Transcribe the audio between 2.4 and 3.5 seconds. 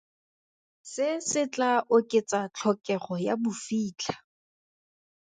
tlhokego ya